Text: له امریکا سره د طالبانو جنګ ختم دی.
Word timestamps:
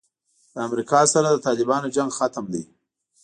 له 0.53 0.59
امریکا 0.67 0.99
سره 1.13 1.27
د 1.31 1.37
طالبانو 1.47 1.93
جنګ 1.95 2.09
ختم 2.19 2.45
دی. 2.53 2.63